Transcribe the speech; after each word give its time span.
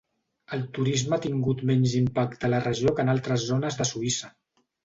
El 0.55 0.63
turisme 0.77 1.15
ha 1.17 1.19
tingut 1.25 1.61
menys 1.71 1.93
impacte 2.01 2.47
a 2.47 2.51
la 2.57 2.63
regió 2.65 2.97
que 3.01 3.07
en 3.07 3.15
altres 3.15 3.47
zones 3.51 3.81
de 3.83 3.89
Suïssa. 3.95 4.33